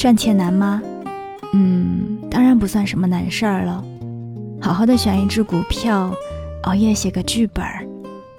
[0.00, 0.82] 赚钱难吗？
[1.52, 3.84] 嗯，当然不算什么难事儿了。
[4.58, 6.10] 好好的选一只股票，
[6.62, 7.62] 熬夜写个剧本，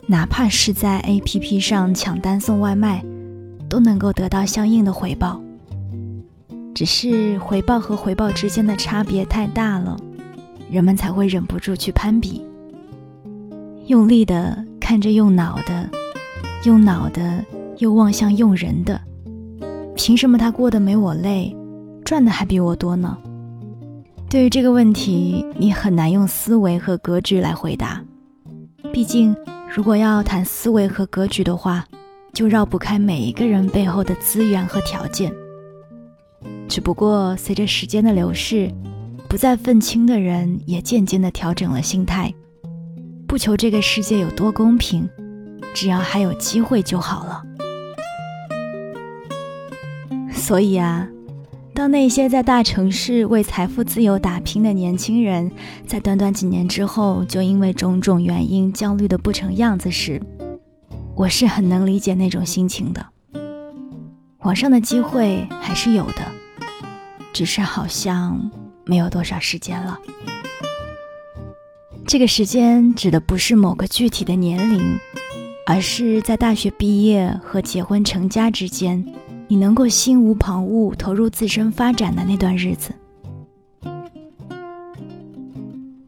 [0.07, 3.05] 哪怕是在 APP 上抢单送外卖，
[3.69, 5.39] 都能够得到相应的回报。
[6.73, 9.95] 只是回报和回报之间的差别太大了，
[10.71, 12.43] 人们才会忍不住去攀比。
[13.85, 15.87] 用力的看着用脑的，
[16.63, 17.45] 用脑的
[17.77, 18.99] 又望向用人的，
[20.03, 21.55] 凭什么他过得没我累，
[22.03, 23.15] 赚的还比我多呢？
[24.27, 28.03] 对于这个问题，你很难用思维和格局来回答。
[28.91, 29.35] 毕竟，
[29.71, 31.85] 如果要谈思维和格局的话，
[32.33, 35.31] 就绕不开每一个人背后的资源和条件。
[36.67, 38.71] 只不过随着时间的流逝，
[39.29, 42.33] 不再愤青的人也渐渐地调整了心态，
[43.27, 45.07] 不求这个世界有多公平，
[45.75, 47.43] 只要还有机会就好了。
[50.51, 51.07] 所以啊，
[51.73, 55.49] 当那些在大城市为财富自由打拼的年轻人，
[55.87, 60.21] 在短短几年之后就因为种种原因焦虑的不成样子时，
[61.15, 63.05] 我是很能理解那种心情的。
[64.39, 66.15] 网上的机会还是有的。
[67.31, 68.51] 只是好像
[68.83, 69.97] 没有多少时间了。
[72.05, 74.99] 这个时间指的不是某个具体的年龄，
[75.65, 79.01] 而是在大学毕业和结婚成家之间，
[79.51, 82.93] 你能够心无旁骛投入自身发展的那段日子。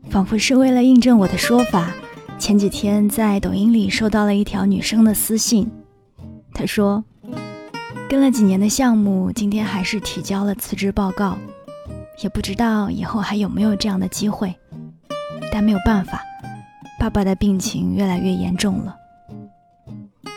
[0.10, 1.92] 仿佛是为了印证我的说法，
[2.40, 5.70] 前几天在抖音里收到了一条女生的私信，
[6.54, 7.04] 她说。
[8.10, 11.38] 跟了几年的项目，今天还是提交了辞职报告，
[12.24, 14.56] 也不知道以后还有没有这样的机会。
[15.52, 16.22] 但没有办法，
[16.98, 18.96] 爸爸的病情越来越严重了。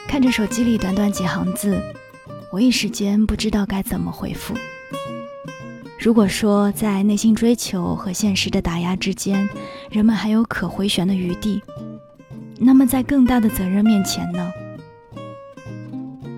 [0.09, 1.81] 看着手机里短短几行字，
[2.57, 4.55] 我一时间不知道该怎么回复。
[6.01, 9.47] 如果说在内心追求和现实的打压之间，
[9.91, 11.61] 人们还有可回旋的余地，
[12.59, 14.51] 那么在更大的责任面前呢？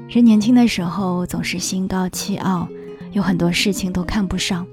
[0.08, 2.66] 人年轻的时候总是心高气傲，
[3.12, 4.66] 有很多事情都看不上。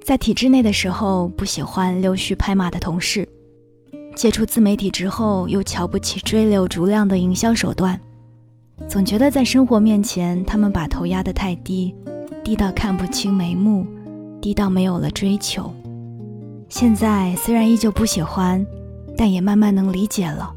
[0.00, 3.24] 在体制内的时候，不喜欢溜须拍马的同事；
[4.14, 8.00] 接触自媒体之后，又瞧不起追流逐量的营销手段。
[8.88, 11.94] 总觉得在生活面前，他们把头压得太低，
[12.42, 13.86] 低到看不清眉目，
[14.40, 15.72] 低到没有了追求。
[16.68, 18.64] 现在虽然依旧不喜欢，
[19.16, 20.52] 但也慢慢能理解了。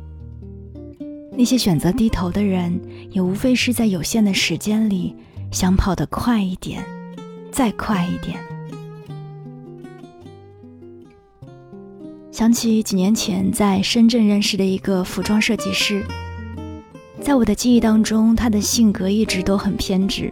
[1.35, 2.79] 那些选择低头的人，
[3.12, 5.16] 也无非是在有限的时间里，
[5.51, 6.83] 想跑得快一点，
[7.51, 8.39] 再快一点。
[12.31, 16.03] 想起几年前在深圳认识的一个服装设计师，
[17.23, 20.31] 在我的记忆当中，他的性格一直都很偏执，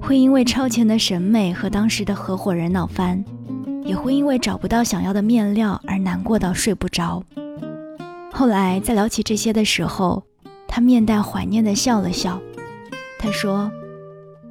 [0.00, 3.24] 会因为超前的审美和当时的合伙人闹翻，
[3.84, 7.22] 也会因为找不到想要的面料而难过到睡不着。
[8.32, 10.20] 后来在聊起这些的时候，
[10.66, 12.42] 他面带怀念的笑了笑。
[13.16, 13.70] 他说：“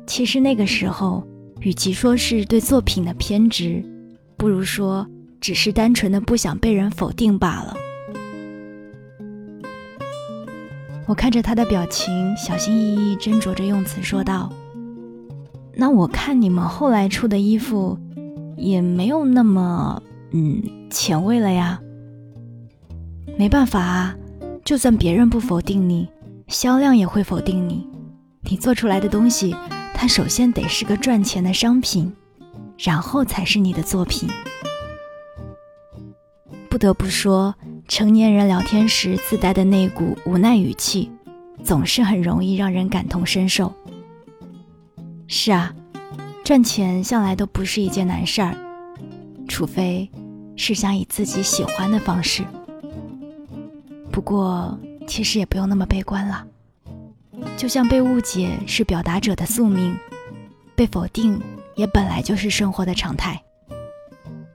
[0.08, 1.28] 其实那个时候，
[1.60, 3.84] 与其说是对作品的偏执，
[4.38, 5.06] 不如说
[5.42, 7.76] 只是单纯的不想被人否定罢了。”
[11.10, 14.48] 我看着他的表情，小心翼翼斟酌着用词说道
[15.74, 17.98] ：“那我看你们后来出的衣服，
[18.56, 20.00] 也没有那么
[20.34, 20.62] 嗯
[20.92, 21.82] 前卫了呀。”
[23.36, 24.16] 没办法啊，
[24.64, 26.08] 就算别人不否定你，
[26.48, 27.90] 销量也会否定你。
[28.42, 29.56] 你做出来的东西，
[29.96, 32.14] 它首先得是个赚钱的商品，
[32.78, 34.30] 然后才是你的作品。
[36.70, 37.56] 不得不说，
[37.90, 41.12] 成年人聊天时自带的那股无奈语气，
[41.64, 43.74] 总是很容易让人感同身受。
[45.28, 45.74] 是啊，
[46.46, 48.56] 赚钱向来都不是一件难事儿，
[49.48, 50.08] 除非
[50.56, 52.44] 是想以自己喜欢的方式。
[54.12, 54.78] 不过，
[55.08, 56.46] 其实也不用那么悲观了。
[57.58, 59.98] 就像被误解是表达者的宿命，
[60.76, 61.42] 被否定
[61.76, 63.42] 也本来就是生活的常态。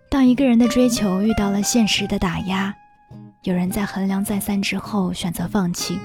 [0.08, 2.72] 当一个人的追求遇到了现实的打压，
[3.44, 5.98] 有人在衡量再三之后选择放弃，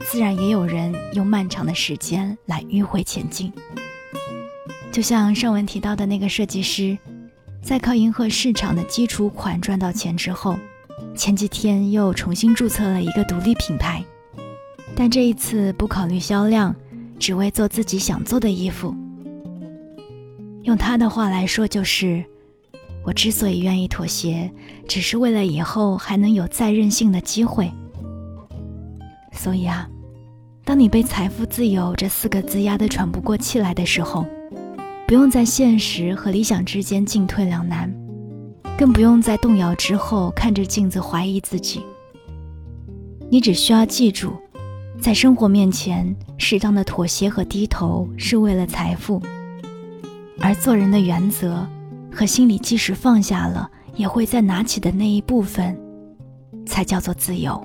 [0.00, 3.52] 自然也有人用漫长的时间来迂回前进。
[4.90, 6.98] 就像上文提到的那个设计师，
[7.62, 10.58] 在靠迎合市场的基础款赚到钱之后。
[11.16, 14.04] 前几天又重新注册了一个独立品牌，
[14.96, 16.74] 但这一次不考虑销量，
[17.20, 18.92] 只为做自己想做的衣服。
[20.64, 22.24] 用他的话来说，就是
[23.04, 24.50] 我之所以愿意妥协，
[24.88, 27.70] 只是为了以后还能有再任性的机会。
[29.32, 29.86] 所以啊，
[30.64, 34.24] 当你被“财富自由”这四个字压得喘不过气来的时候，
[35.06, 37.94] 不用在现实和理想之间进退两难，
[38.78, 41.82] 更不用在动摇之后看着镜子怀疑自己。
[43.28, 44.32] 你只需要记住，
[44.98, 49.20] 在生活面前，适当的妥协和低头是为了财富，
[50.40, 51.66] 而做人的原则
[52.14, 55.76] 和心里即使放下了，也会再拿起的那一部分，
[56.64, 57.60] 才叫做自由。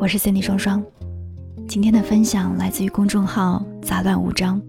[0.00, 0.82] 我是 Cindy 双双，
[1.68, 4.60] 今天的分享来自于公众号“杂乱无章”，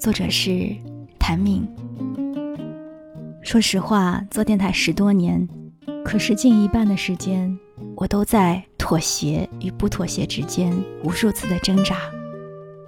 [0.00, 0.74] 作者是
[1.16, 1.64] 谭敏。
[3.40, 5.48] 说实话，做电台十多年，
[6.04, 7.56] 可是近一半的时间。
[7.94, 10.74] 我都在妥协与不妥协之间
[11.04, 11.96] 无数次的挣扎。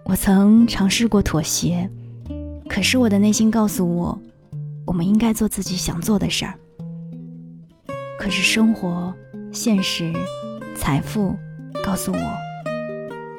[0.04, 1.88] 我曾尝试过妥协，
[2.68, 4.18] 可是我的内心告诉我，
[4.86, 6.54] 我们应该做自己想做的事儿。
[8.18, 9.12] 可是生活、
[9.52, 10.12] 现实、
[10.76, 11.34] 财富
[11.84, 12.36] 告诉我，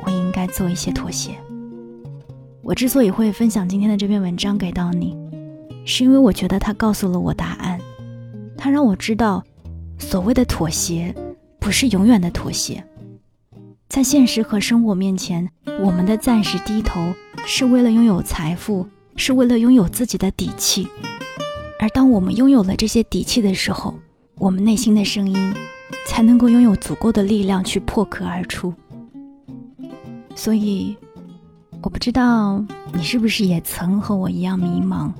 [0.05, 1.31] 我应该做一些妥协。
[2.61, 5.15] 我之所以会分享今天的这篇文章给到你，
[5.85, 7.79] 是因为我觉得它告诉了我答案，
[8.57, 9.43] 它让我知道，
[9.97, 11.15] 所谓的妥协。
[11.61, 12.83] 不是永远的妥协，
[13.89, 15.47] 在现实和生活面前，
[15.83, 17.13] 我们的暂时低头
[17.45, 18.87] 是为了拥有财富，
[19.19, 20.87] 是为了拥有自己的底气。
[21.79, 23.93] 而当我们拥有了这些底气的时候，
[24.35, 25.53] 我们内心的声音
[26.07, 28.73] 才能够拥有足够的力量去破壳而出。
[30.33, 30.97] 所以，
[31.83, 35.11] 我不知道你是不是也曾和我一样迷茫，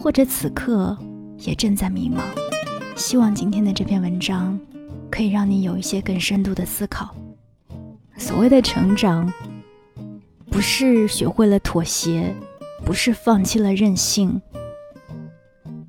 [0.00, 0.96] 或者此刻
[1.38, 2.20] 也正在迷茫。
[2.96, 4.58] 希望今天的这篇文章。
[5.10, 7.16] 可以让你有一些更深度的思考。
[8.18, 9.32] 所谓的成长，
[10.50, 12.34] 不是学会了妥协，
[12.88, 14.40] 不是放弃了任性。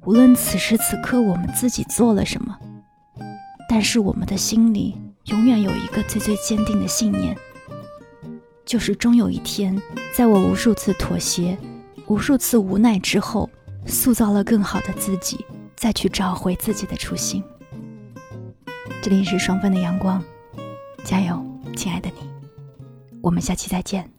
[0.05, 2.59] 无论此时此刻我们自己做了什么，
[3.69, 4.97] 但是我们的心里
[5.27, 7.37] 永远有一个最最坚定的信念，
[8.65, 9.81] 就是终有一天，
[10.13, 11.57] 在我无数次妥协、
[12.07, 13.49] 无数次无奈之后，
[13.85, 15.45] 塑造了更好的自己，
[15.77, 17.41] 再去找回自己的初心。
[19.01, 20.21] 这里是双份的阳光，
[21.05, 21.41] 加油，
[21.77, 22.29] 亲爱的你，
[23.21, 24.11] 我们下期再见。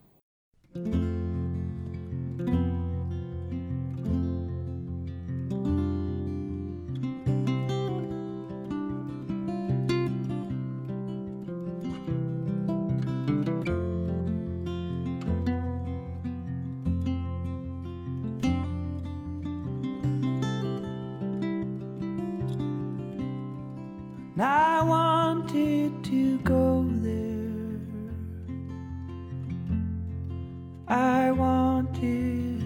[30.91, 32.60] I wanted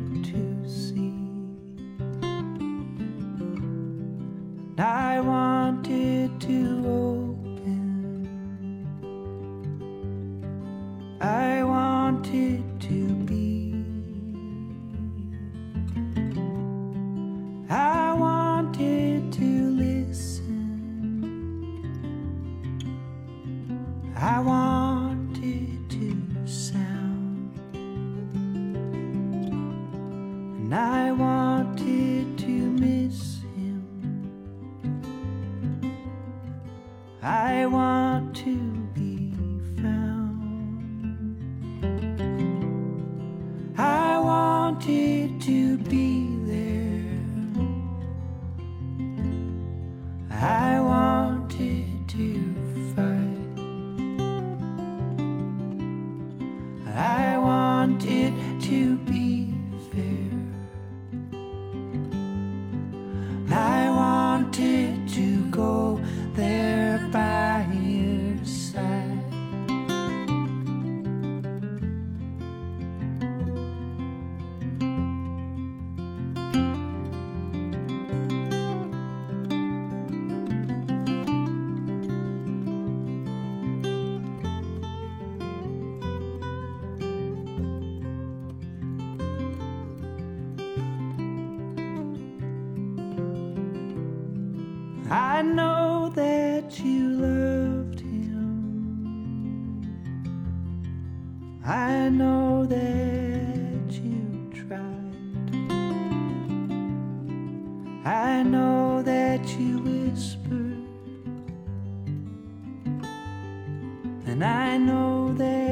[95.10, 99.84] I know that you loved him.
[101.64, 104.82] I know that you tried.
[108.04, 110.88] I know that you whispered.
[114.26, 115.65] And I know that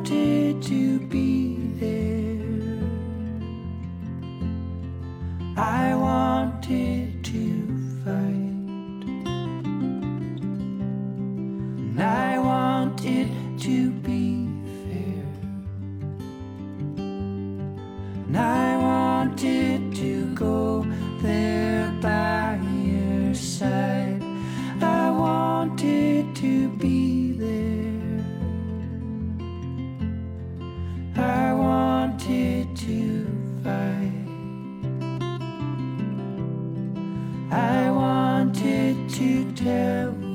[0.00, 1.29] wanted to be
[39.20, 40.29] you tell